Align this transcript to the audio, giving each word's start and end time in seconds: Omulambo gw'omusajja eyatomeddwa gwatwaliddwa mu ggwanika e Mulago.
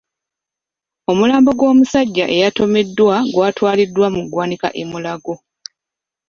Omulambo 1.11 1.51
gw'omusajja 1.57 2.25
eyatomeddwa 2.35 3.15
gwatwaliddwa 3.33 4.07
mu 4.15 4.21
ggwanika 4.25 4.67
e 4.81 4.83
Mulago. 4.91 5.35